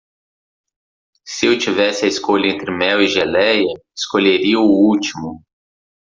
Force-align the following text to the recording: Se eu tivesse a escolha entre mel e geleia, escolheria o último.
Se 1.27 1.45
eu 1.45 1.59
tivesse 1.59 2.05
a 2.05 2.07
escolha 2.07 2.47
entre 2.49 2.71
mel 2.75 3.03
e 3.03 3.07
geleia, 3.07 3.71
escolheria 3.95 4.59
o 4.59 4.63
último. 4.65 5.43